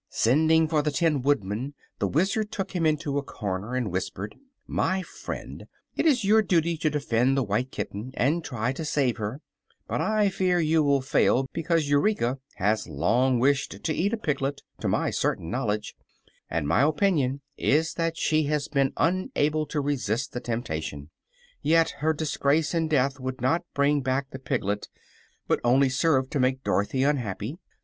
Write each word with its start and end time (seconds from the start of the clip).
Sending 0.09 0.67
for 0.67 0.81
the 0.81 0.89
Tin 0.89 1.21
Woodman 1.21 1.75
the 1.99 2.07
Wizard 2.07 2.51
took 2.51 2.71
him 2.75 2.87
into 2.87 3.19
a 3.19 3.23
corner 3.23 3.75
and 3.75 3.91
whispered: 3.91 4.35
"My 4.65 5.03
friend, 5.03 5.67
it 5.95 6.07
is 6.07 6.23
your 6.23 6.41
duty 6.41 6.75
to 6.77 6.89
defend 6.89 7.37
the 7.37 7.43
white 7.43 7.69
kitten 7.71 8.09
and 8.15 8.43
try 8.43 8.73
to 8.73 8.83
save 8.83 9.17
her, 9.17 9.41
but 9.87 10.01
I 10.01 10.29
fear 10.29 10.59
you 10.59 10.81
will 10.81 11.01
fail 11.01 11.47
because 11.53 11.87
Eureka 11.87 12.39
has 12.55 12.87
long 12.87 13.37
wished 13.37 13.83
to 13.83 13.93
eat 13.93 14.11
a 14.11 14.17
piglet, 14.17 14.63
to 14.79 14.87
my 14.87 15.11
certain 15.11 15.51
knowledge, 15.51 15.93
and 16.49 16.67
my 16.67 16.81
opinion 16.81 17.41
is 17.55 17.93
that 17.93 18.17
she 18.17 18.45
has 18.45 18.67
been 18.67 18.93
unable 18.97 19.67
to 19.67 19.79
resist 19.81 20.33
the 20.33 20.41
temptation. 20.41 21.11
Yet 21.61 21.91
her 21.99 22.11
disgrace 22.13 22.73
and 22.73 22.89
death 22.89 23.19
would 23.19 23.39
not 23.39 23.65
bring 23.75 24.01
back 24.01 24.31
the 24.31 24.39
piglet, 24.39 24.89
but 25.47 25.59
only 25.63 25.89
serve 25.89 26.27
to 26.31 26.39
make 26.39 26.63
Dorothy 26.63 27.03
unhappy. 27.03 27.59